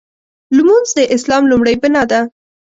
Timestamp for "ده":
2.11-2.21